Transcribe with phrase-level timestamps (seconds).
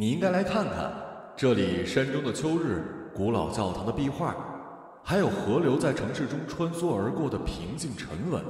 [0.00, 0.90] 你应该来看看，
[1.36, 4.34] 这里山中的秋日，古老教堂的壁画，
[5.04, 8.42] 还有河流在城市中穿梭而过的平静沉稳。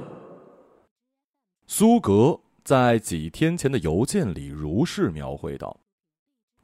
[1.67, 5.81] 苏格在几天前的邮件里如是描绘道。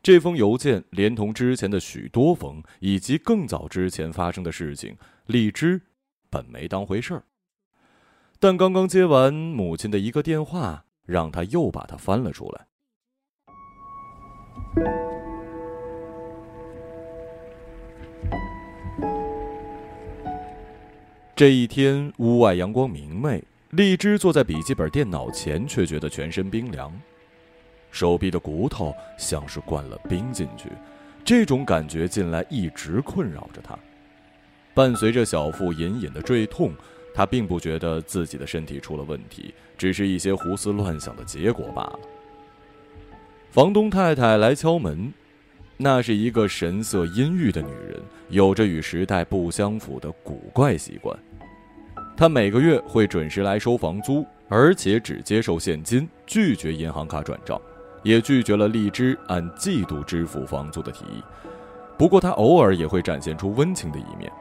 [0.02, 4.96] 这封邮件连同之前的许多封，以及更早之前发生的事情，
[5.26, 5.82] 荔枝
[6.30, 7.24] 本没当回事儿。
[8.40, 12.68] 但刚刚接完母亲的一个电话，让他又把它翻了出来。
[21.36, 26.92] 这一天，屋外阳光明媚，荔枝坐在笔记本电脑前，却觉得全身冰凉，
[27.92, 30.68] 手臂的骨头像是灌了冰进去。
[31.24, 33.78] 这种感觉近来一直困扰着他，
[34.74, 36.74] 伴随着小腹隐隐的坠痛，
[37.14, 42.00] 他并不觉得自己的身体出了问题，只是一些胡思乱想的结果罢了。
[43.50, 45.12] 房东太太来敲门，
[45.78, 51.18] 那是一个神色阴郁的女人，有着与时代不相符的古怪习惯。
[52.16, 57.60] 她每个月会准时来收房租，而且只接受现金，拒绝银行卡转账，
[58.04, 61.24] 也拒绝了荔枝按季度支付房租的提议。
[61.98, 64.32] 不过，她偶尔也会展现出温情的一面，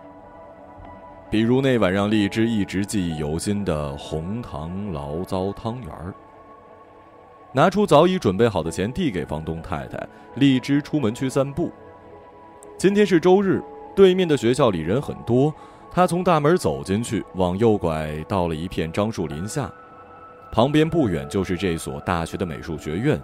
[1.31, 6.13] 比如那晚让荔枝一直记忆犹新的红糖醪糟汤圆儿。
[7.57, 9.99] 拿出早已准备好的钱递给房东太太，
[10.35, 11.73] 荔枝出门去散步。
[12.77, 13.63] 今天是周日，
[13.95, 15.55] 对面的学校里人很多。
[15.91, 19.73] 他从大门走进去，往右拐，到了一片樟树林下，
[20.53, 23.19] 旁边不远就是这所大学的美术学院，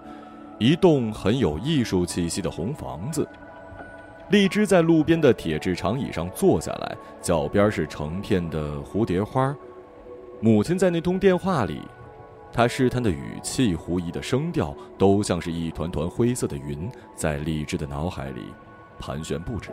[0.57, 3.29] 一栋很有艺术气息的红房子。
[4.31, 9.55] 荔枝在路边的铁质长椅上坐下来，脚边是成片的蝴蝶花。
[10.41, 11.83] 母亲在那通电话里。
[12.53, 18.43] 他试探的语气、狐疑的声调，都像是一团团灰色的云，在荔枝的脑海里
[18.99, 19.71] 盘旋不止。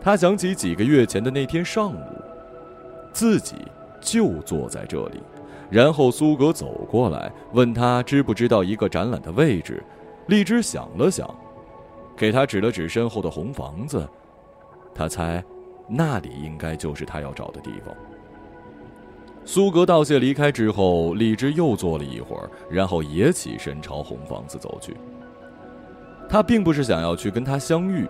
[0.00, 1.98] 他想起几个月前的那天上午，
[3.12, 3.56] 自己
[4.00, 5.22] 就坐在这里，
[5.70, 9.82] 然后苏格走过来，问他知不知道一个展览的位置。
[10.26, 11.28] 荔枝想了想，
[12.14, 14.06] 给他指了指身后的红房子，
[14.94, 15.42] 他猜，
[15.88, 17.94] 那里应该就是他要找的地方。
[19.48, 24.94] 苏格道谢离开之后，荔枝又坐了一会儿，然后也起身朝红房子走去。
[26.28, 28.06] 他并不是想要去跟他相遇，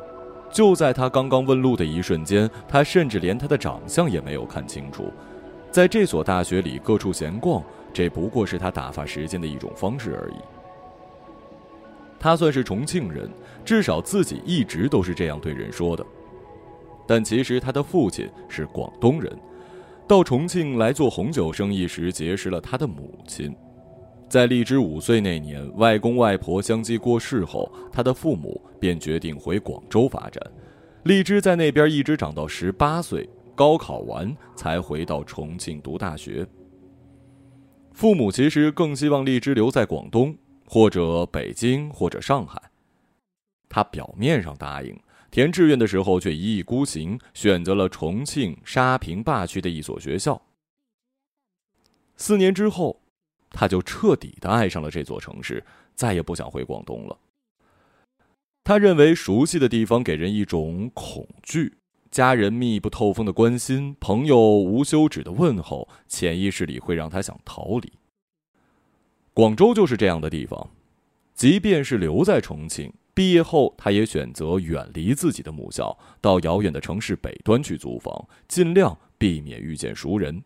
[0.50, 5.12] 就在他刚刚问路的一瞬间，他甚至连他的长相也没有看清楚。
[5.70, 7.62] 在这所大学里各处闲逛，
[7.92, 10.40] 这不过是他打发时间的一种方式而已。
[12.18, 13.30] 他算是重庆人，
[13.64, 16.04] 至少自己一直都是这样对人说的。
[17.06, 19.38] 但其实他的父亲是广东人。
[20.08, 23.54] 到重庆来做红酒生意时，结识了他的母亲。
[24.26, 30.42] 在荔枝五岁那年，外公外婆相继过世后，他的父母便决定回广州发展。
[31.02, 36.46] 荔枝在那边一直长到十八岁，高考完才回到重庆读大学。
[37.92, 40.34] 父母其实更希望荔枝留在广东，
[40.66, 42.58] 或者北京，或者上海。
[43.68, 44.98] 他表面上答应。
[45.38, 50.42] 填志愿的时候，却一意孤行，选择了重庆沙坪坝区的一所学校。
[52.16, 53.00] 四年之后，
[53.50, 57.16] 他就彻底的爱上了这座城市，再也不想回广东了。
[58.64, 61.76] 他认为熟悉的地方给人一种恐惧，
[62.10, 67.92] 家人密不透风的关心，朋友无休止的问候，潜意识里会让他想逃离。
[69.32, 70.70] 广州就是这样的地方，
[71.32, 72.92] 即便是留在重庆。
[73.18, 80.40] 毕业后，他也选择远离自己的母校，到遥远的城市北端去租房，尽量避免遇见熟人。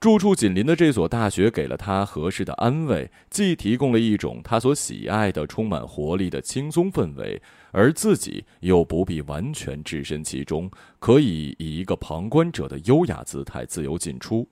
[0.00, 7.40] 住处紧邻的这所大学给了他合适的安慰，既提供了一种他所喜爱的充满活力的轻松氛围，
[7.70, 14.48] 而自己又不必完全置身其中，可以以一个旁观者的优雅姿态自由进出。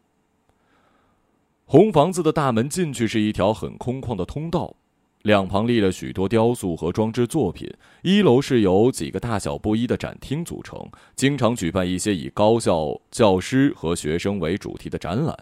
[1.65, 4.77] 红房子的大门进去是一条很空旷的通道。
[5.27, 7.69] 两旁立了许多雕塑和装置作品。
[8.03, 15.37] 一楼是由几个大小不一的展厅组成，经常举办一些以高校教师和学生为主题的展览。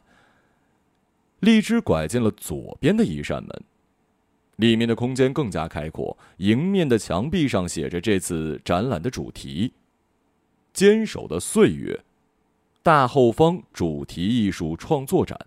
[1.41, 3.63] 荔枝拐进了左边的一扇门，
[4.57, 6.17] 里面的空间更加开阔。
[6.39, 9.75] 迎面的墙壁上写着这次展览的主题
[10.73, 12.03] ：“坚守的岁月”，
[12.83, 15.39] 大后方主题艺术创作展。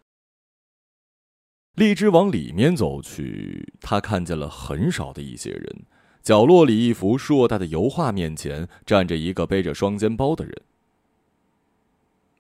[1.78, 5.84] 荔枝往里面走去，他看见了很少的一些人。
[6.24, 10.60] 角落里一幅硕大的油画面前站着一个背着双肩包的人。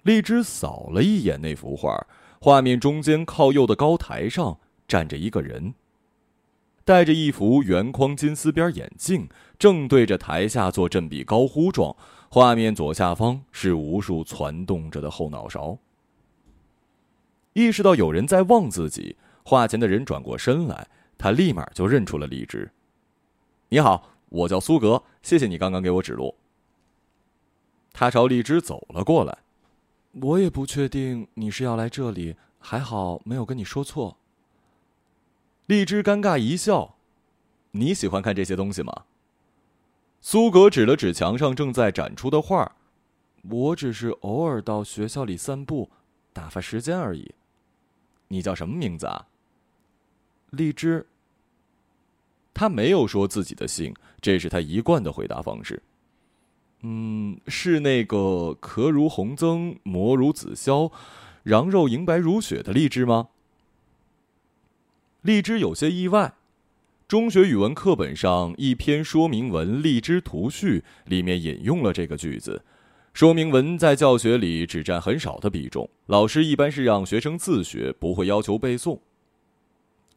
[0.01, 2.07] 荔枝扫了一眼那幅画，
[2.41, 4.57] 画面中间靠右的高台上
[4.87, 5.75] 站着一个人。
[6.83, 9.29] 戴着一副圆框金丝边眼镜，
[9.59, 11.95] 正对着台下做振臂高呼状。
[12.29, 15.77] 画面左下方是无数攒动着的后脑勺。
[17.53, 19.15] 意识到有人在望自己，
[19.47, 20.85] 画前的人转过身来，
[21.17, 22.69] 他立马就认出了荔枝。
[23.69, 26.35] 你好，我叫苏格，谢谢你刚刚给我指路。
[27.93, 29.37] 他朝荔枝走了过来。
[30.21, 34.17] 我也不确定你是要来这里，还好没有跟你说错。
[35.67, 36.97] 荔枝尴尬一笑
[37.71, 39.05] ：“你喜欢看这些东西吗？”
[40.19, 42.75] 苏格指了指墙上正在展出的画
[43.49, 45.89] 我只是偶尔到学校里散步，
[46.33, 47.33] 打发时间而已。”
[48.27, 49.25] 你叫什么名字啊？
[50.57, 51.05] 荔枝。
[52.53, 55.81] 他没有说自己的姓，这是他一贯的回答方式。
[56.81, 60.91] 嗯，是那个壳如红增，膜如紫霄，
[61.43, 63.29] 瓤肉莹白如雪的荔枝吗？
[65.21, 66.33] 荔枝有些意外。
[67.07, 72.63] 中学语文课本上一篇说明文《荔枝图序》里面引用了这个句子。
[73.13, 78.99] 说明文在教学里只占很少的比重，老师一般是让学生自学，不会要求背诵。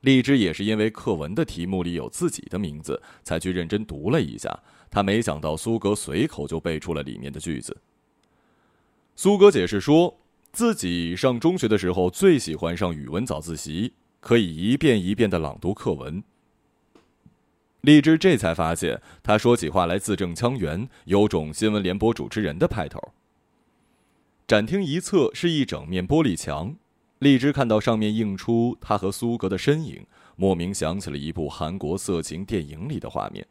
[0.01, 4.63] 荔枝也是因为课文的题目里有自己的名字，才去认真读了一下。
[4.91, 7.77] 他没想到苏格随口就背出了里面的句子。
[9.15, 10.19] 苏格解释说，
[10.53, 16.25] 自己上中学的时候最喜欢上语文早自习，可以一遍一遍的朗读课文。
[17.83, 23.13] 荔枝这才发现，他说起话来字正腔圆，有种新闻联播主持人的派头。
[24.47, 26.75] 展厅一侧是一整面玻璃墙，
[27.21, 30.07] 荔枝看到上面映出他和苏格的身影，
[30.37, 33.47] 莫名想起了一部韩国色情电影里的画面。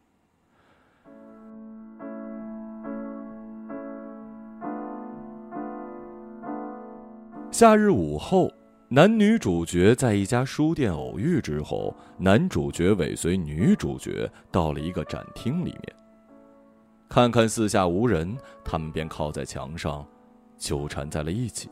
[7.52, 8.52] 夏日午后，
[8.88, 15.96] 男女主角在一家书店偶遇之后，男主角尾随女主角到了一个展厅里面。
[17.08, 20.04] 看看四下无人，他们便靠在墙上，
[20.58, 21.70] 纠缠在了一起。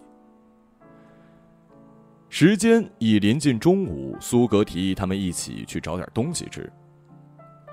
[2.39, 6.71] 时间已临近中午，苏格提议他们一起去找点东西吃。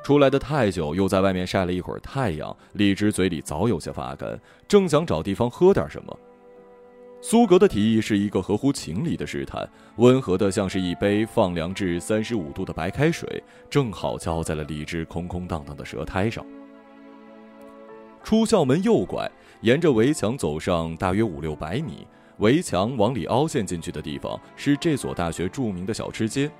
[0.02, 6.18] 出来的太久，又在外面晒了一会儿太阳，荔枝嘴里早有些发干，正想找地方喝点什么。
[7.20, 16.42] 苏格的提议是一个合乎情理的试探，温和的像是一杯放凉至三十五度的白开水，正好浇在了荔枝空空荡荡的舌苔上。
[18.22, 19.30] 出校门右拐，
[19.60, 22.06] 沿着围墙走上大约五六百米，
[22.38, 26.50] 围墙往里凹陷进去的地方是这所大学著名的小吃街。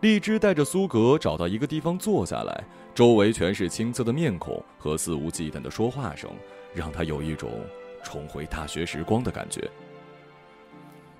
[0.00, 2.64] 荔枝带着苏格找到一个地方坐下来，
[2.94, 6.30] 周围全是青涩的面孔和肆无忌惮的说话声，
[6.74, 7.50] 让他有一种。
[8.00, 9.68] 重回大学时光的感觉。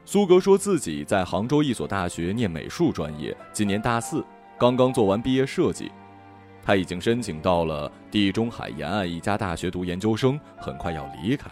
[0.07, 4.25] 苏格说自己在杭州一所大学念美术专业，今年大四，
[4.57, 5.91] 刚刚做完毕业设计。
[6.63, 11.51] 他已经申请到了地中海沿岸一家大学读研究生，很快要离开。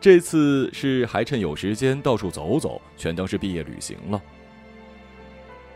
[0.00, 4.22] 这次是还趁有时间到处走走，全当是毕业旅行了。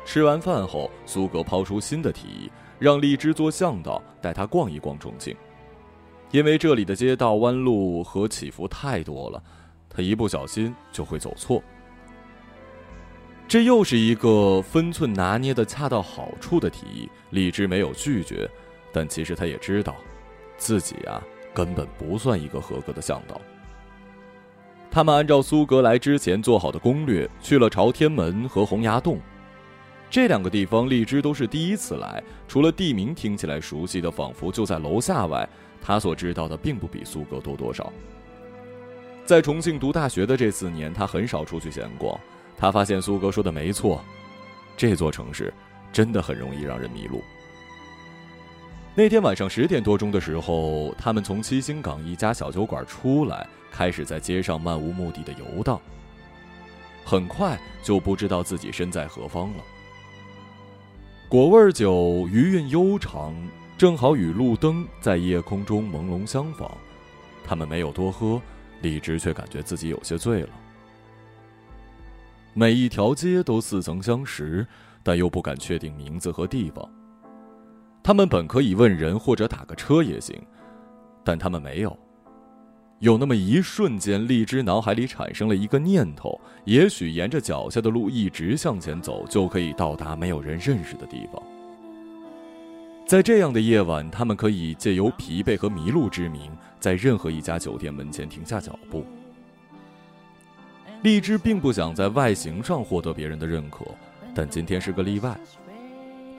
[0.04, 5.36] 吃完饭后，苏格抛出新的提议，让荔枝做向导，带他逛一逛重庆。
[6.30, 9.42] 因为这里的街道弯路和起伏太多了，
[9.88, 11.62] 他一不小心就会走错。
[13.48, 18.48] 这又是一个分寸拿捏的恰到好处的提议，荔枝没有拒绝，
[18.92, 19.96] 但其实他也知道，
[20.56, 21.20] 自己啊
[21.52, 23.40] 根本不算一个合格的向导。
[24.90, 29.18] 他们按照苏格来之前做好的攻略，去了朝天门和洪崖洞，
[30.10, 35.48] 这两个地方荔枝都是第一次来，除了地名听起来熟悉的仿佛就在楼下外。
[35.82, 37.90] 他所知道的并不比苏格多多少。
[39.24, 42.18] 在重庆读大学的这四年，他很少出去闲逛。
[42.58, 44.04] 他发现苏格说的没错，
[44.76, 45.54] 这座城市
[45.90, 47.22] 真的很容易让人迷路。
[48.94, 55.80] 那天晚上十点多钟的时候，他们从七星岗一家小酒馆出来，开始在街上漫无目的的游荡。
[57.04, 59.64] 很快就不知道自己身在何方了。
[61.28, 63.34] 果味酒余韵悠长。
[63.78, 66.70] 正好与路灯在夜空中朦胧相仿，
[67.42, 68.38] 他们没有多喝，
[68.82, 70.50] 李直却感觉自己有些醉了。
[72.52, 74.66] 每一条街都似曾相识，
[75.02, 76.86] 但又不敢确定名字和地方。
[78.10, 80.36] 他们本可以问人或者打个车也行，
[81.22, 81.96] 但他们没有。
[82.98, 91.40] 有那么一瞬间，荔枝脑海里产生了一个念头：也许沿着脚下的路一直向前走，就可以到达没有人认识的地方。
[93.06, 96.50] 在这样的夜晚，他们可以借由疲惫和迷路之名，
[96.80, 99.04] 在任何一家酒店门前停下脚步。
[101.02, 103.84] 荔枝并不想在外形上获得别人的认可，
[104.34, 105.38] 但今天是个例外。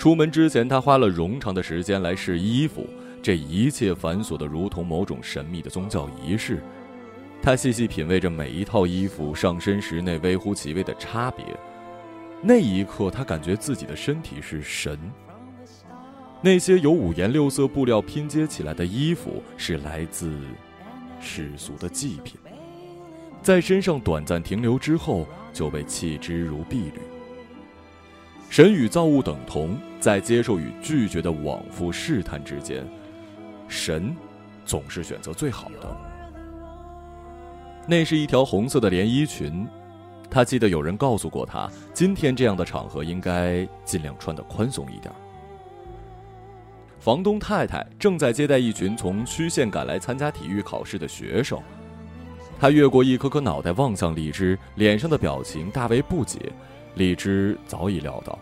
[0.02, 2.88] 出门之前，他花了冗长的时间来试衣服，
[3.22, 6.60] 这一切繁琐的如同某种神秘的宗教仪式。
[7.40, 11.46] 他细细品味着每一套衣服上身时那微乎其微的差别。
[12.42, 14.98] 那一刻，他感觉自己的身体是神。
[16.42, 20.36] 那些由五颜六色布料拼接起来的衣服，是来自
[21.20, 22.40] 世俗的祭品，
[23.44, 26.94] 在身上短暂停留之后，就被弃之如敝履。
[28.50, 32.84] 神与造物等同，在接受与拒绝的往复试探之间，
[33.68, 34.14] 神
[34.66, 35.96] 总是选择最好的。
[37.88, 39.68] 那是一条红色的连衣裙，
[40.28, 45.14] 他记得有人告诉过他，今天这样的场合应该尽量穿得宽松一点。
[47.00, 51.62] 房东太太正在接待一群从区县赶来参加体育考试的学生，
[52.60, 56.52] 他越过一颗颗脑袋望向荔枝，脸上的表情大为不解。
[56.96, 58.38] 荔枝早已料到，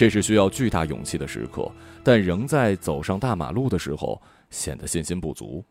[0.00, 1.70] 这是需要巨大勇气的时刻，
[2.02, 5.62] 但仍在走上大马路的时候显得信心不足。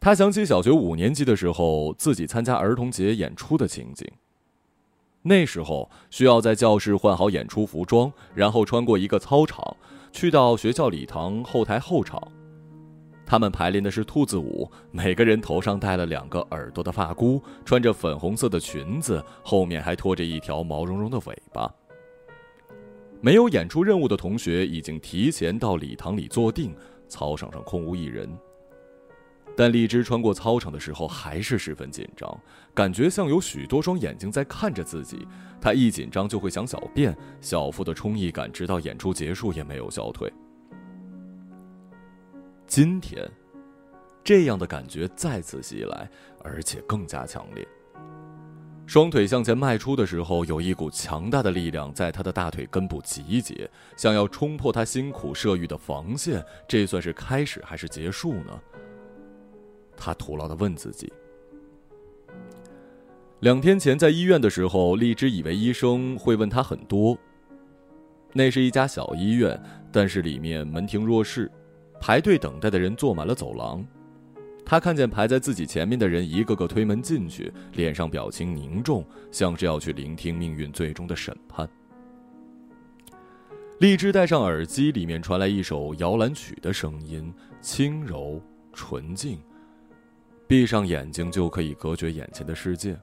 [0.00, 4.04] 他想起小学五年级的时候自己参加儿童节演出的情景。
[5.22, 9.76] 那时候需要在教室换好演出服装，然后穿过一个操场。
[10.10, 12.20] 去到学校礼堂后台候场，
[13.24, 21.72] 他们排练的是兔子舞，每个人头上戴了两个耳朵的发箍，穿着粉红色的裙子，后面还拖着一条毛茸茸的尾巴。
[23.26, 26.72] 没有演出任务的同学已经提前到礼堂里坐定，
[27.08, 28.30] 操场上空无一人。
[29.56, 32.40] 但荔枝穿过操场的时候还是十分紧张，
[32.72, 35.26] 感觉像有许多双眼睛在看着自己。
[35.60, 40.32] 他一紧张就会想小便，小腹的充溢感直到演出结束也没有消退。
[42.64, 43.28] 今天，
[44.22, 46.08] 这样的感觉再次袭来，
[46.44, 47.66] 而且更加强烈。
[48.86, 56.44] 双腿向前迈出的时候，有一股强大的力量在他的大腿根部集结，想要冲破他辛苦设育的防线。
[56.68, 58.60] 这算是开始还是结束呢？
[59.96, 61.12] 他徒劳的问自己。
[63.40, 67.18] 两天前在医院的时候，荔枝以为医生会问他很多。
[68.32, 71.50] 那是一家小医院，但是里面门庭若市，
[72.00, 73.84] 排队等待的人坐满了走廊。
[74.68, 81.68] 他看见排在自己前面的人一个个推门进去，脸上表情凝重，像是要去聆听命运最终的审判。
[83.78, 88.42] 荔枝戴上耳机，里面传来一首摇篮曲的声音，轻柔
[88.72, 89.38] 纯净。
[90.48, 92.98] 闭上眼睛就可以隔绝眼前的世界。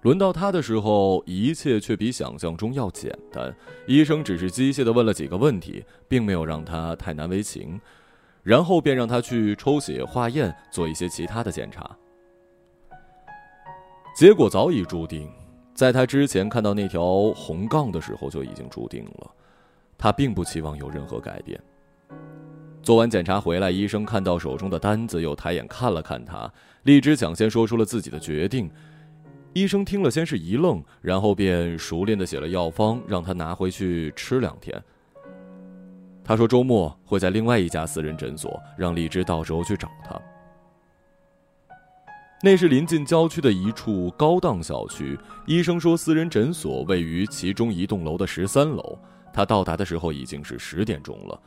[0.00, 3.54] 轮到他的时候，一切却比想象中要简单。
[3.86, 7.80] 医生只是机械的问了几个问题，并没有让他太难为情，
[8.42, 11.88] 然后便让他去抽血、化验，做一些其他的检查。
[14.16, 15.30] 结果早已注定，
[15.74, 19.30] 在他之前看到那条红杠的时候就已经注定了。
[19.96, 21.60] 他并不期望有任何改变。
[22.82, 26.52] 做完检查回来，医生看到手中的单子，又抬眼看了看他。
[26.82, 28.68] 荔枝抢先说出了自己的决定。
[29.52, 34.82] 医生听了，先是一愣，然后便熟练的写了药方，让他拿回去吃两天。
[36.24, 40.20] 他说周末会在另外一家私人诊所，让荔枝到时候去找他。
[42.44, 48.98] 那是临近郊区的一处高档小区，医生说私人诊所位于其中一栋楼的十三楼。
[49.32, 51.40] 他到达的时候已经是十点钟了。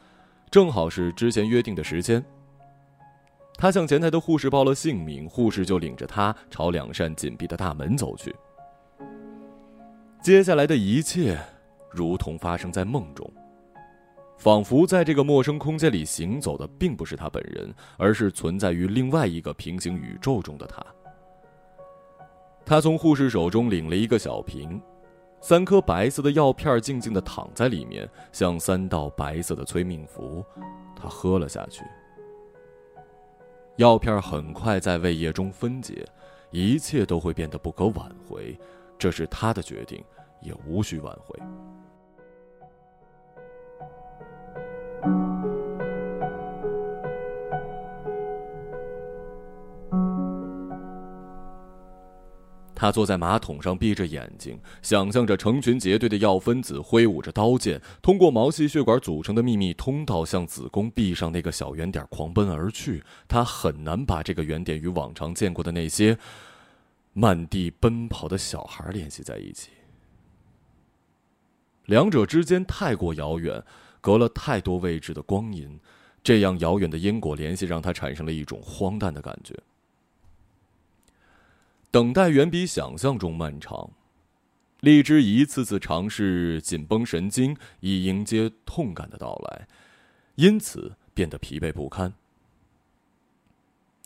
[0.50, 2.24] 正好是之前约定的时间。
[3.58, 8.36] 他向前台的护士报了姓名，护士就领着他朝两扇紧闭的大门走去。
[10.22, 11.38] 接下来的一切，
[11.92, 13.30] 如同发生在梦中，
[14.38, 20.86] 仿佛在这个陌生空间里行走的并不是他本人，而是存在于另外一个平行宇宙中的他。
[22.66, 24.82] 他从护士手中领了一个小瓶。
[25.42, 30.44] 三颗白色的药片静静地躺在里面，像三道白色的催命符。
[30.96, 31.84] 他喝了下去。
[33.76, 36.04] 药片很快在胃液中分解，
[36.50, 38.58] 一切都会变得不可挽回。
[38.98, 40.04] 这是他的决定，
[40.42, 41.40] 也无需挽回。
[52.78, 63.04] 他坐在马桶上，闭着眼睛，想象着成群结队的药分子挥舞着刀剑，通过毛细血管组成的秘密通道，向子宫壁上那个小圆点狂奔而去。
[63.28, 66.16] 他很难把这个圆点与往常见过的那些
[67.14, 69.72] 满地奔跑的小孩联系在一起。
[71.86, 73.64] 两者之间太过遥远，
[74.06, 75.80] 隔了太多未知的光阴，
[76.22, 79.60] 这样遥远的因果联系让他产生了一种荒诞的感觉。
[81.90, 83.90] 等待远比想象中漫长。
[84.82, 89.68] 荔枝一次次尝试紧绷神经，以迎接痛感的到来，
[90.36, 92.14] 因此变得疲惫不堪。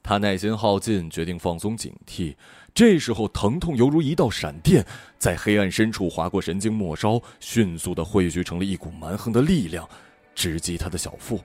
[0.10, 2.36] 他耐心耗尽，决定放松警惕。
[2.74, 4.84] 这时候，疼痛犹如一道闪电，
[5.20, 9.88] 在黑暗深处划过神经末梢，迅速的汇聚成了一股蛮横的力量，
[10.34, 11.40] 直击他的小腹。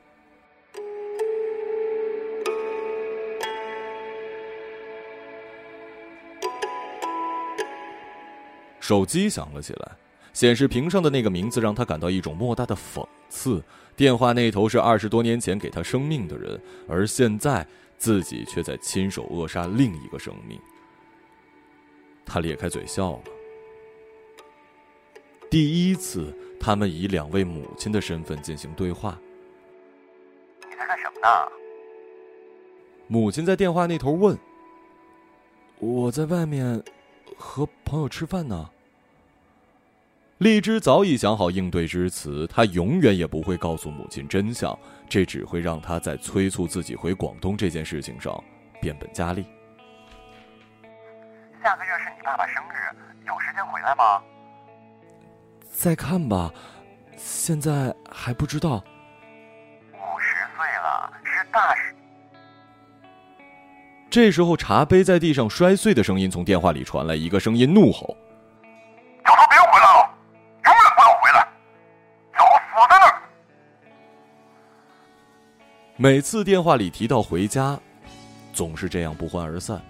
[8.81, 9.93] 手机响了起来，
[10.33, 13.63] 显示屏上的那个名字让他感到一种莫大的讽刺。
[13.95, 17.65] 电话那头是二十多年前给他生命的人，而现在
[18.05, 20.61] 自己却在亲手扼杀另一个生命。
[22.27, 23.23] 他咧开嘴笑了。
[25.51, 29.19] 第一次，他们以两位母亲的身份进行对话。
[30.69, 31.51] 你在干什么呢？
[33.09, 34.39] 母亲在电话那头问。
[35.79, 36.85] 我在外面，
[37.39, 38.69] 和朋友吃饭呢。
[40.45, 48.45] 荔枝早已想好应对之词，他永远也不会告诉母亲真相，这只会让他在催促自己回广东这件事情上
[48.79, 49.47] 变本加厉。
[51.63, 52.95] 下个月是你爸爸生日，
[53.27, 54.23] 有时间回来吗？
[55.73, 56.53] 再看吧，
[57.17, 58.85] 现在还不知道。
[59.95, 61.97] 五十岁了，是大事。
[64.11, 68.15] 这时候，茶杯在地上摔碎的声音从电话里传来，一个声音怒吼。
[75.97, 77.79] 每次电话里提到回家，
[78.53, 79.81] 总是这样不欢而散。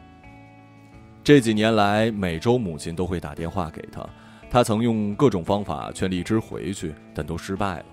[1.22, 4.06] 这几年来，每周母亲都会打电话给他，
[4.50, 7.84] 他曾用各种方法劝荔枝回去，但都失败了。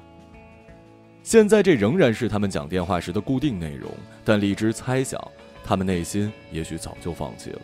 [1.24, 3.90] 现在这仍然是他们讲电话时的固定内容，
[4.26, 5.18] 但荔枝猜想，
[5.64, 7.62] 他们内心也许早就放弃了。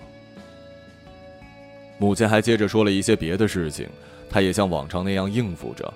[1.97, 3.85] 母亲还接着说了一些别的事情，
[4.29, 5.93] 他也像往常那样应付着。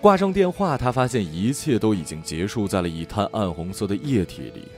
[0.00, 4.68] 挂上电话，他发现一切都已经结束在了一滩暗红色的液体里。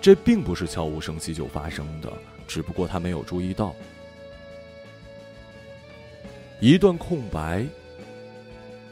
[0.00, 2.12] 这并不是悄无声息就发生的，
[2.46, 3.74] 只不过他没有注意到。
[6.60, 7.64] 一段空白，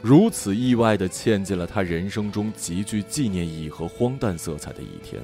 [0.01, 5.21] 如此意外的嵌进了他人生中极具纪念意义和荒诞色彩的一天。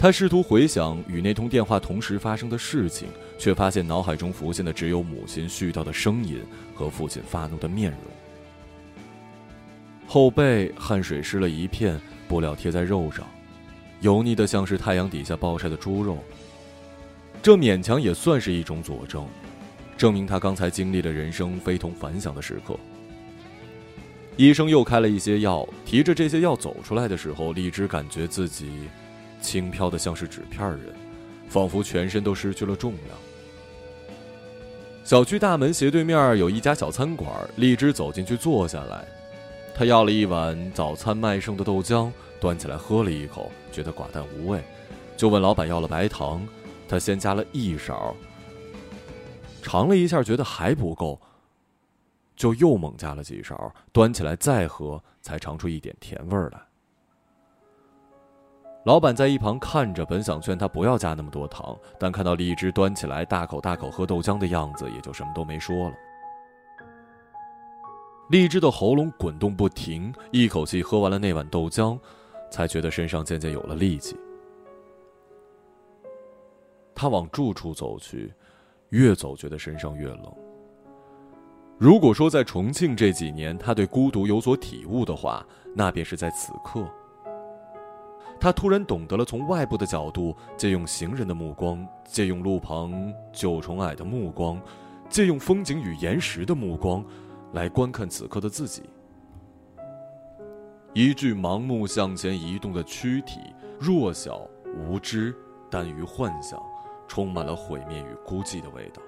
[0.00, 6.42] 他试图回想与那通电话同时发生的事情，却发现脑海中浮现的只有母亲絮叨的声音
[6.74, 8.00] 和父亲发怒的面容。
[10.06, 13.26] 后背汗水湿了一片，布料贴在肉上，
[14.00, 16.16] 油腻的像是太阳底下暴晒的猪肉。
[17.42, 19.26] 这勉强也算是一种佐证，
[19.98, 22.74] 证明他刚才经历了人生非同凡响的时刻。
[24.38, 28.88] 医生又开了一些药，提着这些药走出来的时候，荔枝感觉自己。
[29.40, 30.94] 轻飘的像是纸片人，
[31.48, 33.16] 仿佛全身都失去了重量。
[35.02, 39.04] 小区大门斜对面有一家小餐馆，荔枝走进去坐下来，
[39.74, 44.62] 他要了一碗早餐卖剩的豆浆，端起来喝了一口，觉得寡淡无味，
[45.16, 46.46] 就问老板要了白糖，
[46.86, 48.14] 他先加了一勺，
[49.62, 51.20] 尝了一下觉得还不够，
[52.36, 56.69] 就又猛加了几勺，端起来再喝，才尝出一点甜味来。
[58.84, 65.94] 老板在一旁看着，本想劝他不要加那么多糖，但看到荔枝端起来大口大口喝豆浆的样子，也就什么都没说了。
[68.30, 71.98] 荔枝的喉咙滚动不停，一口气喝完了那碗豆浆，
[72.50, 74.16] 才觉得身上渐渐有了力气。
[76.94, 78.32] 他往住处走去，
[78.90, 80.34] 越走觉得身上越冷。
[81.76, 86.88] 如果说在重庆这几年他对孤独有所体悟的话，那便是在此刻。
[88.40, 94.58] 他突然懂得了从外部的角度，借用行人的目光，借用路旁九重矮的目光，
[95.10, 97.04] 借用风景与岩石的目光，
[97.52, 98.84] 来观看此刻的自己。
[100.94, 103.40] 一具盲目向前移动的躯体，
[103.78, 105.36] 弱小无知，
[105.70, 106.58] 耽于幻想，
[107.06, 109.02] 充满了毁灭与孤寂的味道。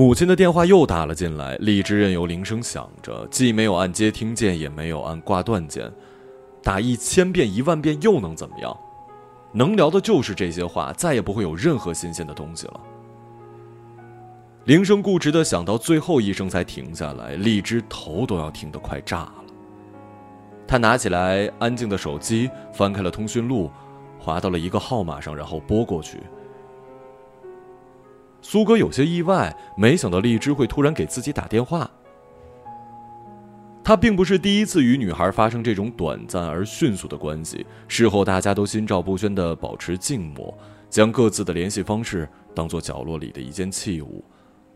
[0.00, 5.92] 母亲的电话又打了进来，荔枝任由铃声响着，既没有按接听键，也没有按挂断键。
[6.62, 8.74] 打一千遍、一万遍又能怎么样？
[9.52, 12.80] 能聊的就是这些话，再也不会有任何新鲜的东西了。
[14.64, 19.34] 铃声固执的响到最后一声才停下来，荔枝头都要听得快炸了。
[20.66, 23.70] 他拿起来安静的手机，翻开了通讯录，
[24.18, 26.20] 划到了一个号码上，然后拨过去。
[28.42, 31.90] 苏哥有些意外，没想到荔枝会突然给自己打电话。
[33.82, 37.66] 他并不是第一次与女孩发生这种短暂而迅速的关系。
[37.88, 40.56] 事后，大家都心照不宣地保持静默，
[40.88, 44.24] 将各自的联系方式当做角落里的一件器物，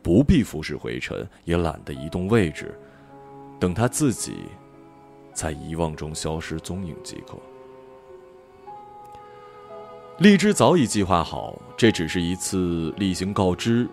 [0.02, 2.76] 不必浮世回尘，也懒得移动位置，
[3.60, 4.36] 等他自己
[5.32, 7.38] 在遗忘中消失踪影即可。
[10.18, 13.88] 荔枝早已计划好，这只是一次例行告知，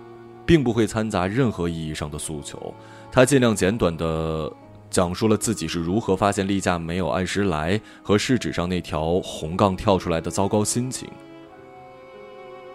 [0.46, 2.74] 并不会掺杂任何意义上的诉求。
[3.12, 4.52] 他尽量简短的。
[4.92, 11.08] 讲述了自己是如何发现例假没有按时来和试纸上那条红杠跳出来的糟糕心情。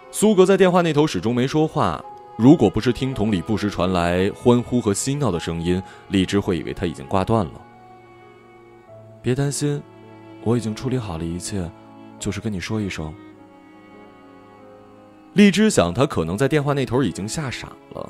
[0.09, 2.03] 苏格在电话那头始终没说话，
[2.35, 5.79] 如果不是听筒里不时传来欢呼和嬉闹的声音，
[6.09, 7.61] 荔枝会以为他已经挂断了。
[9.21, 9.79] 别担心，
[10.43, 11.69] 我已经处理好了一切，
[12.17, 13.13] 就是跟你说一声。
[15.37, 18.09] 荔枝想，他可能在电话那头已经吓傻了。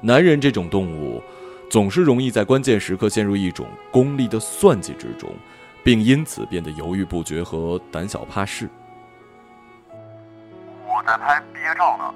[0.00, 1.22] 男人这种动物。
[1.68, 5.30] 总是容易在关键时刻陷入一种功利的算计之中，
[5.84, 8.68] 并因此变得犹豫不决和胆小怕事。
[10.84, 12.12] 我在拍毕业照呢，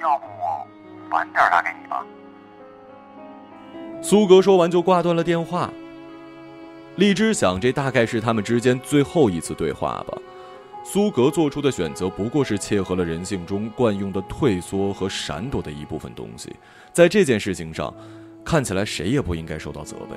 [0.00, 0.66] 要不我
[1.10, 2.04] 晚点打给你吧。
[4.02, 5.70] 苏格说完就挂断了电话。
[6.96, 10.18] 荔枝想，这大概是他们之间最后一次对话吧。
[10.84, 16.54] 苏格做出的选择不过是切合了人性中惯用的退缩和闪躲的一部分东西，
[16.92, 17.92] 在这件事情上。
[18.44, 20.16] 看起来谁也不应该受到责备。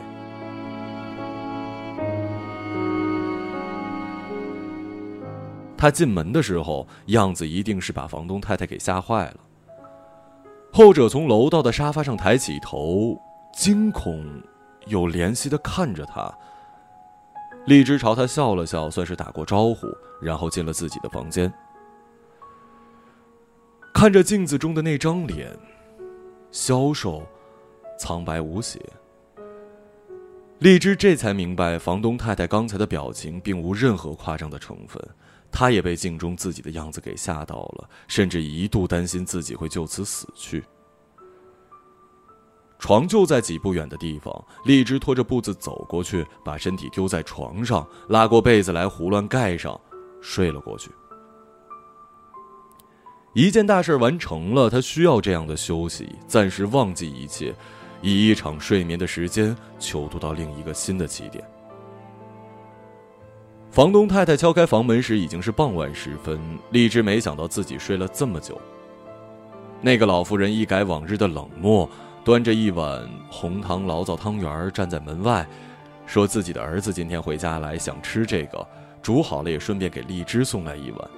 [5.78, 9.36] 他进门的时候，样子一定是把房东太太给吓坏了。
[10.72, 13.20] 后者从楼道的沙发上抬起头，
[13.54, 14.24] 惊恐
[14.86, 16.34] 又怜惜的看着他。
[17.66, 19.88] 荔枝朝他笑了笑，算是打过招呼，
[20.22, 21.52] 然后进了自己的房间，
[23.94, 25.58] 看着镜子中的那张脸，
[26.52, 27.22] 消瘦。
[28.00, 28.80] 苍白无血，
[30.58, 35.00] 荔枝这才明白，房东太太刚才的表情并无任何夸张的成分。
[35.52, 40.64] 她也被镜中自己的样子给吓到了，甚至一度担心自己会就此死去。
[42.82, 49.80] 床就在几步远的地方，荔枝拖着步子走过去，把身体丢在床上，拉过被子来胡乱盖上，
[50.20, 50.90] 睡了过去。
[53.34, 57.54] 一件大事完成了，他需要这样的休息，暂时忘记一切。
[58.02, 61.48] 以一场睡眠的时间，囚徒到另一个新的起点。
[63.70, 66.42] 房东太太敲开房门时，已经是傍晚时分。
[66.72, 68.60] 荔枝没想到自己睡了这么久。
[69.82, 71.88] 那个老妇人一改往日的冷漠，
[72.24, 75.48] 端着一碗红糖醪糟汤圆站在门外，
[76.06, 78.66] 说自己的儿子今天回家来，想吃这个，
[79.02, 81.10] 煮好了也顺便给荔枝送来一碗。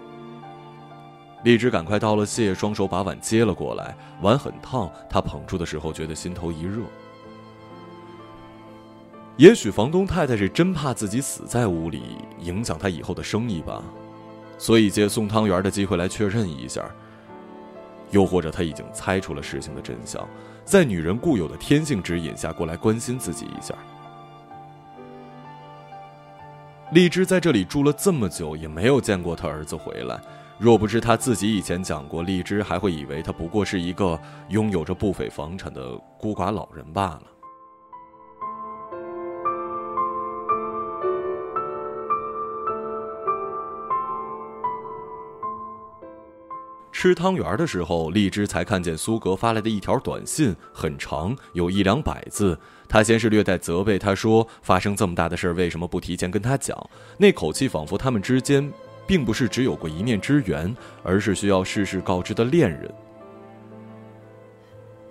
[1.43, 3.93] 荔枝赶快道了谢，双手把碗接了过来。
[4.21, 6.81] 碗很烫，他捧住的时候觉得心头一热。
[9.35, 13.83] 也许房东太太是真怕自己死在屋里，影响他以后的生意吧，
[14.57, 16.81] 所以借送汤圆的机会来确认一下。
[18.11, 20.25] 又或者他已经猜出了事情的真相，
[20.65, 23.73] 在女人固有的天性指引下过来关心自己一下。
[26.91, 30.19] 荔枝在这里住了这么久，也没有见过他儿子回来。
[30.59, 37.23] 若不是他自己以前讲过，荔枝还会以为他不过是一个拥有着不菲房产的孤寡老人罢了。
[47.03, 52.57] 吃汤圆的时候，荔枝才看见苏格发来的一条短信，很长，有一两百字。
[52.87, 56.77] 他先是略带责备，他说：“发生这么大的事儿，为什么不提前跟他讲？”
[57.19, 58.71] 那口气仿佛他们之间。
[59.05, 62.89] 并不是只有过一面之缘，而是需要事事告知的恋人。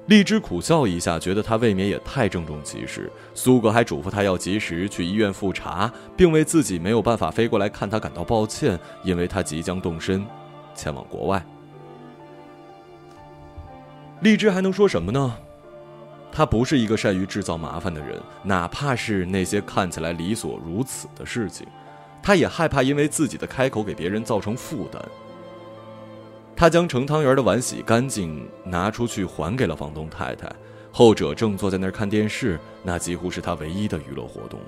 [0.07, 3.13] 荔枝苦笑一下，觉得他未免也太郑重其事。
[3.35, 10.25] 苏格还嘱咐他要及时去医院复查，并为自己没有办法飞过来看他感到抱歉，因为他即将动身，
[10.75, 11.45] 前往国外。
[14.23, 15.37] 荔枝还能说什么呢？
[16.31, 21.67] 他不是一个善于制造麻烦的人，哪怕是那些看起来理所如此的事情。
[22.23, 25.03] 他也害怕因为自己的开口给别人造成负担。
[26.55, 30.49] 他将盛汤圆的碗洗干净，拿出去还给了房东太太。
[30.93, 34.67] 后者正坐在那儿看电视，那几乎是他唯一的娱乐活动了。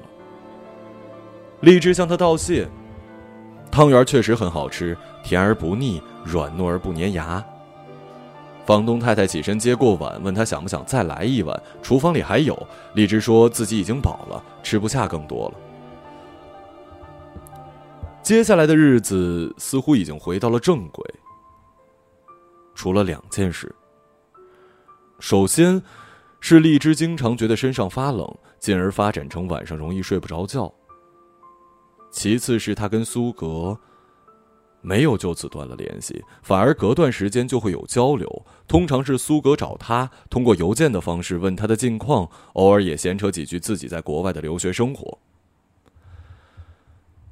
[1.60, 2.68] 荔枝向他道谢。
[3.70, 7.44] 汤圆确实很好吃，甜而不腻，软糯而不粘牙。
[8.64, 12.56] 房东太太起身接过碗，问他想不想再来一碗，厨房里还有。
[12.94, 15.54] 荔枝说自己已经饱了，吃不下更多了。
[18.22, 21.04] 接下来的日子似乎已经回到了正轨，
[22.74, 23.74] 除了两件事。
[25.20, 25.82] 首先，
[26.40, 28.26] 是荔枝经常觉得身上发冷，
[28.58, 30.72] 进而发展成晚上容易睡不着觉。
[32.10, 33.78] 其次是他跟苏格
[34.84, 38.44] 没有就此断了联系，反而隔段时间就会有交流。
[38.68, 45.18] 通常是苏格找他，通过邮件的方式问他的近况，偶尔也闲扯几句自己在国外的留学生活。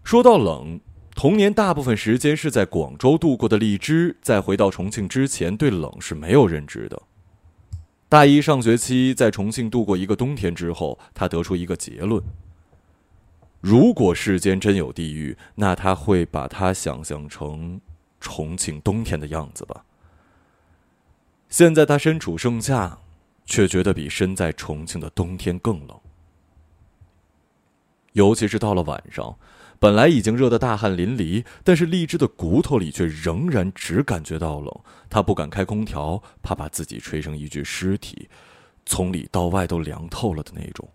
[0.03, 0.81] 说到冷，
[1.15, 7.03] 童年大部分时间是在广州度过的荔枝，在回到重庆之前，对冷是没有认知的。
[8.09, 12.23] 大一上学期在重庆度过一个冬天之后，他得出一个结论。
[13.63, 17.81] 如果世间真有地狱，那他会把它想象成
[18.21, 19.85] 重庆冬天的样子吧。
[21.49, 22.99] 现在他身处盛夏，
[23.47, 25.97] 却觉得比身在重庆的冬天更冷。
[28.15, 29.39] 尤其是到了晚上，
[29.79, 34.81] 本来已经热得大汗淋漓，但是荔枝的骨头里却仍然只感觉到冷。
[35.09, 38.29] 他不敢开空调，怕把自己吹成一具尸体，
[38.85, 40.89] 从里到外都凉透了的那种。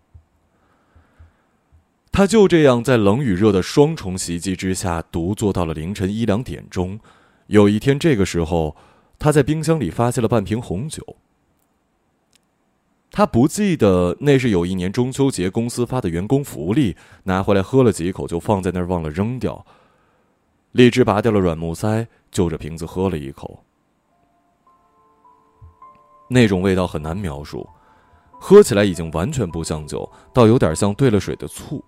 [2.18, 6.98] 他就这样在冷与热的双重袭击之下，独坐到了凌晨一两点钟。
[7.46, 8.76] 有一天这个时候，
[9.20, 11.14] 他在冰箱里发现了半瓶红酒。
[13.12, 19.64] 他不记得那是有一年中秋节公司发的员工福利，拿回来喝了几口就放在那儿忘了扔掉。
[20.72, 23.62] 荔枝拔掉了软木塞，就着瓶子喝了一口，
[26.28, 27.64] 那种味道很难描述，
[28.40, 31.80] 喝起来已经完全不像酒，倒有点像兑了水的醋。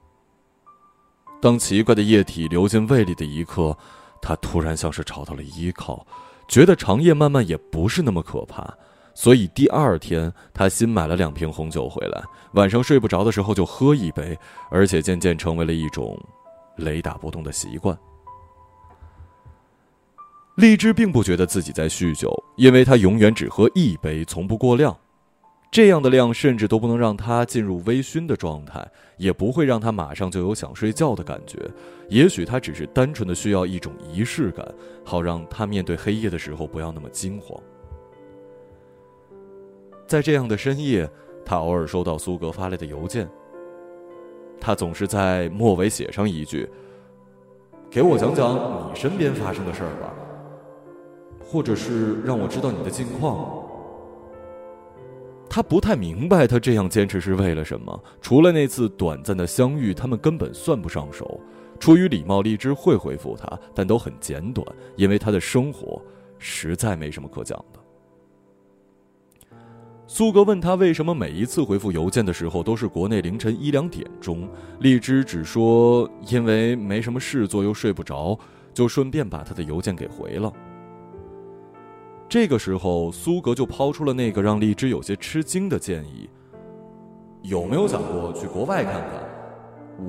[1.40, 3.76] 当奇怪的液体流进胃里的一刻，
[4.20, 6.06] 他突然像是找到了依靠，
[6.48, 8.72] 觉得长夜漫漫也不是那么可怕。
[9.14, 12.22] 所以第二天，他新买了两瓶红酒回来，
[12.52, 14.38] 晚上睡不着的时候就喝一杯，
[14.70, 16.18] 而且渐渐成为了一种
[16.76, 17.98] 雷打不动的习惯。
[20.56, 24.96] 荔枝并不觉得自己在酗酒，因为他永远只喝一杯，从不过量。
[25.70, 28.84] 这样的量甚至都不能让他进入微醺的状态，
[29.16, 31.58] 也不会让他马上就有想睡觉的感觉。
[32.08, 34.66] 也许他只是单纯的需要一种仪式感，
[35.04, 37.56] 好让他面对黑夜的时候不要那么惊慌。
[40.08, 41.08] 在这样的深夜，
[41.44, 43.30] 他偶尔收到苏格发来的邮件，
[44.60, 46.68] 他总是在末尾写上一句
[47.88, 50.12] ：“给我讲讲你身边发生的事儿吧，
[51.44, 53.66] 或者是让我知道你的近况。”
[55.50, 58.04] 他不太明白，他这样坚持是为了什么。
[58.22, 61.40] 除了那次短暂的相遇，他们根本算不上熟。
[61.80, 66.00] 出于礼貌，荔枝会回复他，但都很简短，因为他的生活
[66.38, 67.80] 实在没什么可讲的。
[70.06, 78.38] 苏格问他为什么每一次回复邮件的时候都是国内凌晨一两点钟，荔枝只说因为没什么事做又睡不着，
[78.72, 80.52] 就顺便把他的邮件给回了。
[82.30, 86.30] 这个时候，苏格就抛出了那个让荔枝有些吃惊的建议
[87.42, 89.28] ：“有没有想过去国外看看？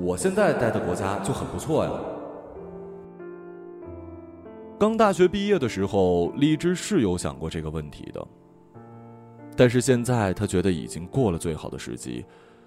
[0.00, 1.90] 我现在待的国家就很不错呀。”
[4.78, 8.24] 刚大学毕业的时候，荔枝是有想过这个问题的，
[9.56, 12.24] 但是现在他觉得已经过了最好的时机，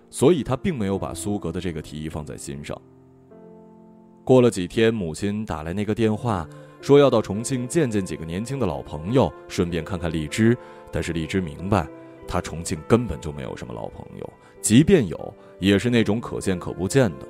[0.09, 2.77] 所以他并没有把苏格的这个提议放在心上。
[4.25, 6.45] 过了几天，母亲打来那个电话。
[6.81, 10.57] 说要到重庆见见几个年轻的老朋友，顺便看看荔枝。
[10.91, 11.87] 但是荔枝明白，
[12.27, 17.27] 他重庆根本就没有什么老朋友，即便有，也是那种可见可不见的。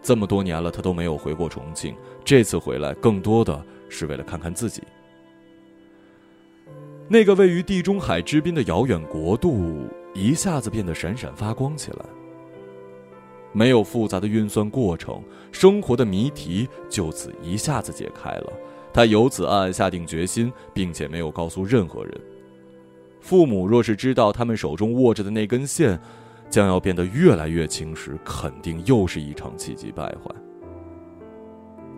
[0.00, 4.82] 这么多年了，他都没有回过重庆，这次回来更多的是为了看看自己。
[7.08, 12.04] 那个位于地中海之滨的遥远国度，一下子变得闪闪发光起来。
[13.52, 18.52] 没有复杂的运算过程，生活的谜题就此一下子解开了。
[18.92, 22.20] 他由此暗暗下定决心，并且没有告诉任何人。
[23.20, 25.98] 父母若是知道他们手中握着的那根线
[26.48, 30.34] 将要变得越来越轻时，肯定又是一场气急败坏。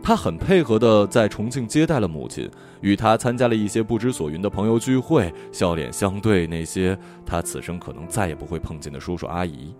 [0.03, 9.75] 他很配合的在重庆接待了母亲，与他参加了一些不知所云的朋友聚会，笑脸相对那些他此生可能再也不会碰见的叔叔阿姨。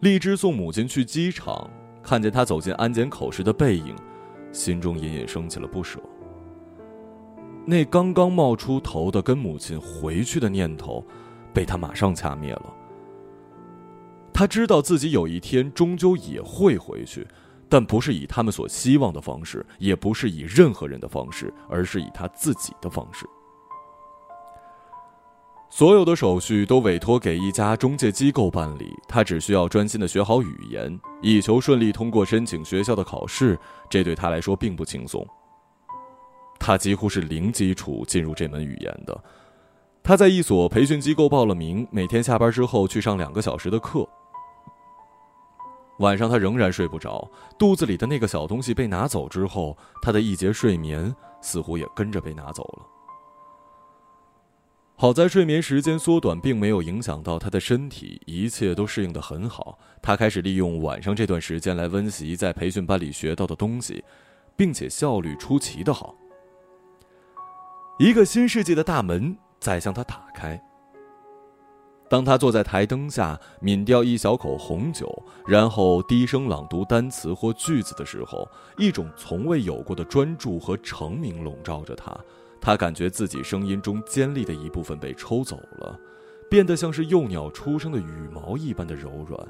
[0.00, 1.68] 荔枝送母亲去机场，
[2.02, 3.94] 看见他走进安检口时的背影，
[4.50, 6.00] 心中隐隐升起了不舍。
[7.66, 11.04] 那刚刚冒出头的跟母亲回去的念头，
[11.52, 12.74] 被他马上掐灭了。
[14.32, 17.28] 他知道自己有一天终究也会回去，
[17.68, 23.26] 但不是以他们所希望的方式，也不是以任何人的方式，而是以他自己的方式。
[25.72, 33.56] 所有的手续都委托给一家中介机构办理，他只需要专心的学好语言，以求顺利通过申请学校的考试。
[33.88, 35.24] 这对他来说并不轻松。
[36.58, 39.24] 他几乎是零基础进入这门语言的，
[40.02, 44.06] 他在一所培训机构报了名，每天下班之后去上两个小时的课。
[46.00, 52.86] 晚上他仍然睡不着，肚子里的那个小东西被拿走之后，他的一节睡眠似乎也跟着被拿走了。
[55.00, 59.78] 好在睡眠时间缩短，并没有影响到他的身体，一切都适应的很好。
[60.02, 64.04] 他开始利用晚上这段时间来温习在培训班里学到的东西，
[64.58, 66.14] 并且效率出奇的好。
[67.98, 70.62] 一个新世界的大门在向他打开。
[72.10, 75.10] 当他坐在台灯下抿掉一小口红酒，
[75.46, 82.14] 然后低声朗读单词或句子的时候，一种从未有过的专注和成名笼罩着他。
[82.60, 85.98] 他感觉自己声音中尖利的一部分被抽走了，
[86.50, 89.48] 变得像是幼鸟出生的羽毛一般的柔软。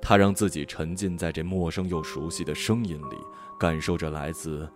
[0.00, 3.16] 他让自己沉浸在这陌生又熟悉的声音里，
[3.58, 4.70] 感受着来自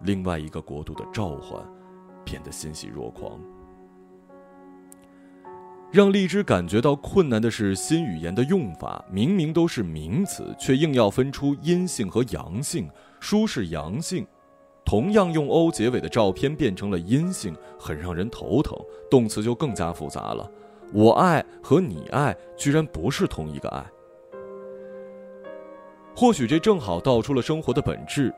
[0.00, 1.64] 另外一个国度的召唤，
[2.24, 3.40] 变得欣喜若狂。
[5.92, 14.26] 让荔枝感觉到困难的是新语言的用法，明明都是名词，却硬要分出阴性和阳性，书是阳性。
[14.88, 18.74] 同样用 “o” 结尾的照片变成了阴性，很让人头疼。
[19.10, 20.50] 动词就更加复杂了
[20.94, 23.84] ，“我爱”和“你爱”居然不是同一个爱。
[26.16, 28.32] 或许这正好道出了生活的本质：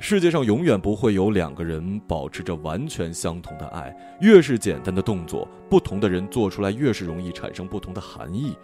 [0.00, 3.96] 世界上永远不会有两个人保持着完全相同的爱。
[4.20, 8.56] 越是简单的动作，不同的人做出来越是容易产生不同的含义。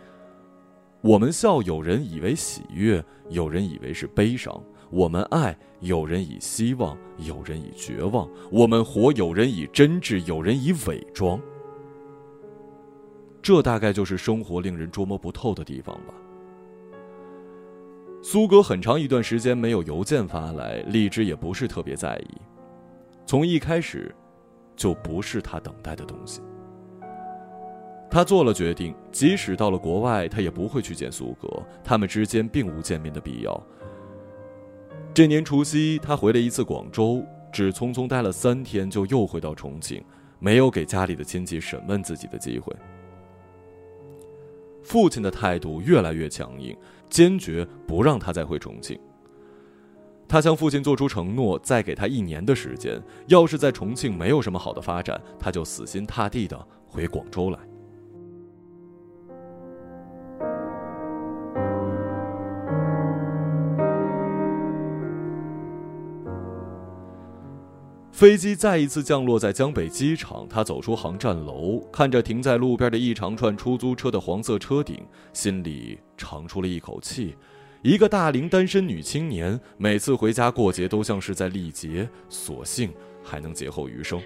[1.02, 4.60] 我们笑，有人以为喜悦，有人以为是悲伤。
[4.90, 11.40] 我们爱，有人以希望，有人以绝望；我们活，有人以真挚，有人以伪装。
[13.42, 16.14] 这大概就是生活令人捉摸不透的地方吧。
[18.22, 22.40] 苏格很长一段时间没有邮件发来，荔枝也不是特别在意。
[23.26, 24.14] 从一开始，
[24.74, 26.40] 就不是他等待的东西。
[28.10, 31.48] 他做了决定，即使到了国外，他也不会去见苏格，
[31.84, 33.62] 他们之间并无见面的必要。
[35.18, 40.00] 这年除夕，他回了一次广州，只匆匆待了三天，就又回到重庆，
[40.38, 42.72] 没有给家里的亲戚审问自己的机会。
[44.80, 46.72] 父亲的态度越来越强硬，
[47.10, 48.96] 坚决不让他再回重庆。
[50.28, 57.58] 他向父亲做出承诺，再给他一年的时间，要是在重庆没有什么好的发展，他就死心塌地的回广州来。
[68.18, 77.36] 飞机再一次降落在江北机场，他走出航站楼，看着停在路边的一长串出租车的黄色车顶，心里长出了一口气。
[77.80, 84.20] 一个大龄单身女青年，每次回家过节都像是在历劫，所幸还能劫后余生。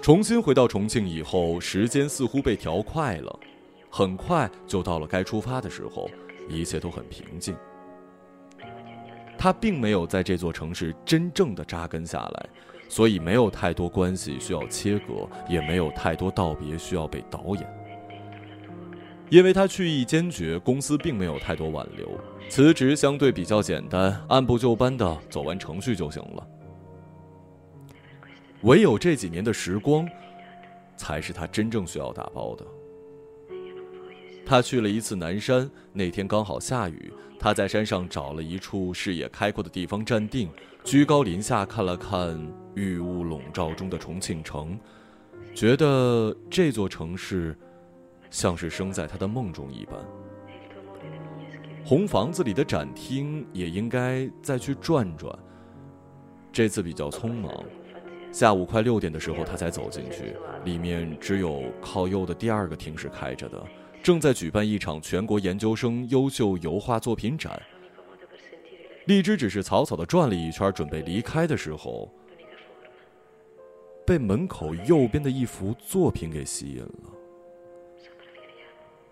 [0.00, 3.40] 重新回到重庆以后，时间似乎被调快了，
[3.90, 6.08] 很快就到了该出发的时候，
[6.48, 7.52] 一切都很平静。
[9.42, 12.48] 他并没有在这座城市真正的扎根下来，
[12.88, 17.66] 所以没有太多关系需要切割，也没有太多道别需要被导演。
[19.30, 22.08] 因为他去意坚决，公司并没有太多挽留，
[22.48, 26.46] 辞职相对比较简单，按部就班的走完程序就行了。
[28.60, 30.08] 唯有这几年的时光，
[30.96, 32.64] 才是他真正需要打包的。
[34.44, 37.12] 他去了一次南山，那天刚好下雨。
[37.38, 40.48] 他在山上找了一处视野开阔的地方站定，
[40.84, 42.38] 居高临下看了看
[42.74, 44.78] 雨雾笼罩中的重庆城，
[45.52, 47.58] 觉得这座城市
[48.30, 49.96] 像是生在他的梦中一般。
[51.84, 55.36] 红房子里的展厅也应该再去转转。
[56.52, 57.52] 这次比较匆忙，
[58.30, 63.60] 下午快六点的时候他才走进去，里面只有靠右的第二个厅是开着的。
[64.02, 67.60] 正在举办一场全国研究生优秀油画作品展。
[69.06, 72.12] 荔枝只是草草的转了一圈，准备离开的时候，
[74.06, 77.10] 被门口右边的一幅作品给吸引了。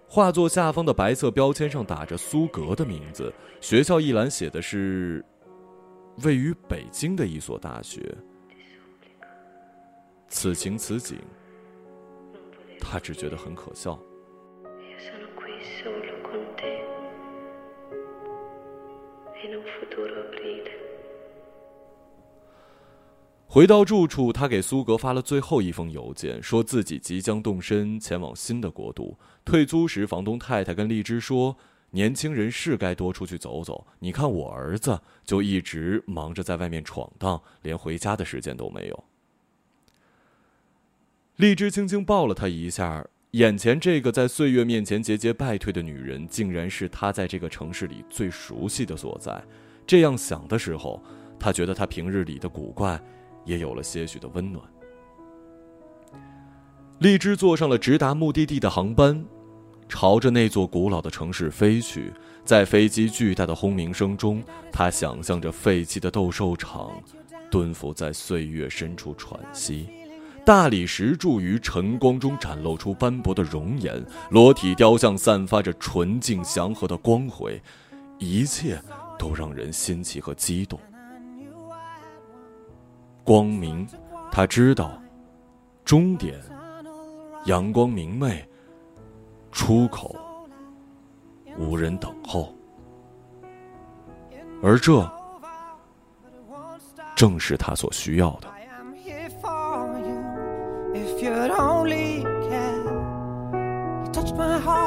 [0.09, 5.25] 画作下方的白色标签上打着苏格的名字，学校一栏写的是
[6.25, 8.13] 位于北京的一所大学。
[10.29, 11.17] 此情此景，
[12.81, 14.01] 他只觉得很可笑。
[23.47, 29.19] 回到住处，他给苏格发了最后一封邮件，说自己即将动身前往新的国度。
[29.45, 31.57] 退租时，房东太太跟荔枝说
[31.91, 33.85] ：“年轻人是该多出去走走。
[33.99, 39.05] 你看我儿子就一直忙着在外面闯荡，连回家的时间都没有。”
[41.35, 49.41] 荔枝轻轻抱了他一下，眼前这个在岁月面前节节败退的女人，竟然是他在这个城市里最熟悉的所在。
[49.87, 51.01] 这样想的时候，
[51.39, 53.01] 他觉得他平日里的古怪，
[53.45, 54.65] 也有了些许的温暖。
[56.99, 59.25] 荔枝坐上了直达目的地的航班，
[59.89, 62.13] 朝着那座古老的城市飞去。
[62.45, 67.01] 在飞机巨大的轰鸣声中，他想象着废弃的斗兽场，
[67.49, 69.87] 蹲伏在岁月深处喘息。
[70.45, 77.61] 大理石柱于晨光中展露出斑驳的容颜，裸体雕像散发着纯净祥和的光辉，
[78.19, 78.81] 一切
[79.19, 80.81] 都让人新奇和激动。
[83.23, 83.87] 光明，
[84.33, 85.01] 他知道，
[85.85, 86.41] 终点，
[87.45, 88.45] 阳光明媚，
[89.53, 90.17] 出口，
[91.59, 92.53] 无人等候，
[94.63, 95.09] 而这
[97.15, 98.49] 正是他所需要的。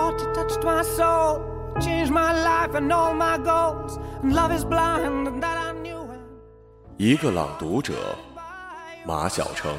[0.02, 1.40] heart, you touched my soul,
[1.74, 3.98] you changed my life and all my goals.
[4.22, 6.04] And love is blind, and that I knew.
[6.96, 7.94] 一个朗读者，
[9.06, 9.72] 马晓成。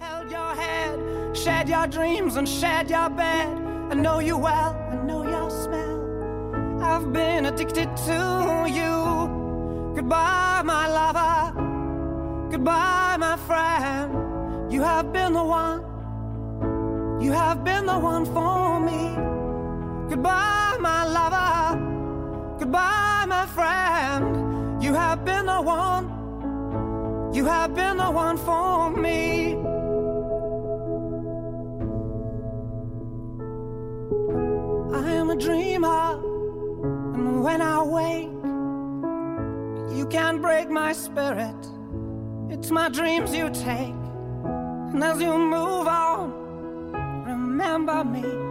[0.00, 0.98] Held your head,
[1.34, 3.48] shared your dreams and shared your bed.
[3.90, 6.00] I know you well, I know your smell.
[6.82, 9.94] I've been addicted to you.
[9.94, 11.52] Goodbye, my lover.
[12.50, 14.72] Goodbye, my friend.
[14.72, 15.82] You have been the one,
[17.20, 19.14] you have been the one for me.
[20.11, 21.79] Goodbye, my lover.
[22.59, 24.83] Goodbye, my friend.
[24.83, 29.53] You have been the one, you have been the one for me.
[34.93, 36.19] I am a dreamer,
[37.15, 38.33] and when I wake,
[39.97, 41.55] you can't break my spirit.
[42.49, 43.95] It's my dreams you take.
[44.91, 46.33] And as you move on,
[47.25, 48.50] remember me.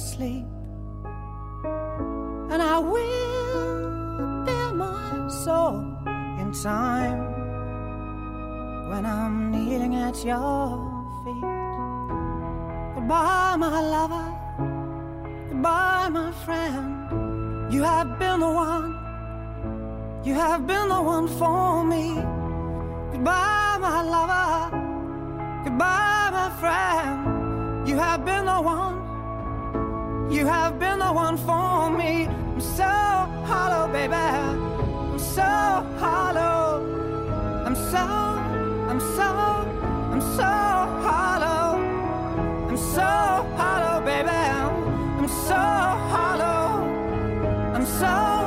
[0.00, 0.46] Asleep.
[2.52, 5.76] And I will bear my soul
[6.40, 7.20] in time
[8.90, 10.64] when I'm kneeling at your
[11.22, 11.48] feet.
[12.94, 14.28] Goodbye, my lover.
[15.50, 16.88] Goodbye, my friend.
[17.74, 18.88] You have been the one.
[20.24, 22.06] You have been the one for me.
[23.12, 24.52] Goodbye, my lover.
[25.64, 27.86] Goodbye, my friend.
[27.88, 28.99] You have been the one.
[30.30, 32.26] You have been the one for me.
[32.26, 34.14] I'm so hollow, baby.
[34.14, 36.86] I'm so hollow.
[37.66, 39.28] I'm so, I'm so,
[40.12, 40.52] I'm so
[41.04, 41.78] hollow.
[42.68, 43.00] I'm so
[43.58, 44.28] hollow, baby.
[44.28, 45.54] I'm so
[46.14, 46.84] hollow.
[47.74, 48.39] I'm so.